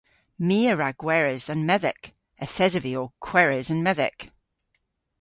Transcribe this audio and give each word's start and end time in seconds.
My 0.47 0.59
a 0.71 0.73
wra 0.75 0.89
gweres 1.01 1.45
an 1.53 1.61
medhek. 1.69 2.01
Yth 2.43 2.61
esov 2.65 2.83
vy 2.85 2.93
ow 3.01 3.11
kweres 3.25 3.67
an 3.73 3.83
medhek. 3.85 4.19